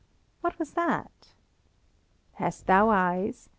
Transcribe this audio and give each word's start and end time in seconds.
What 0.41 0.57
was 0.57 0.71
that? 0.73 1.35
Hast 2.33 2.65
thou 2.65 2.89
eyes? 2.89 3.49